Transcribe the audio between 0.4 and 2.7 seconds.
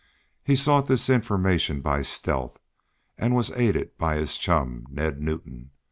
He sought this information by stealth,